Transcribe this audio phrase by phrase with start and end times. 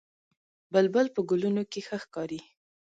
[0.73, 2.41] بلبل په ګلونو کې ښه ښکاري